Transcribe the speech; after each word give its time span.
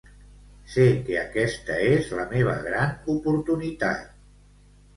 Sé 0.75 0.85
que 1.09 1.19
aquesta 1.23 1.77
és 1.91 2.09
la 2.21 2.27
meva 2.33 2.57
gran 2.65 2.99
oportunitat. 3.17 4.05